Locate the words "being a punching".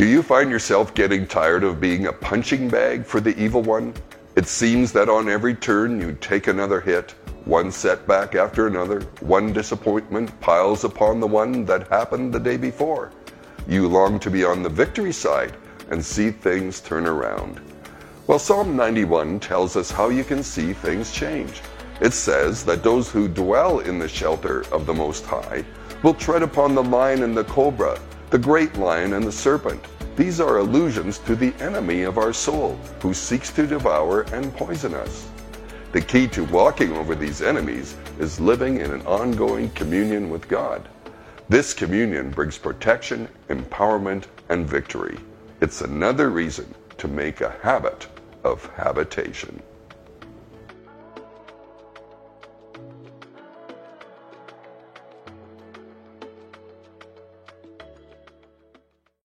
1.78-2.70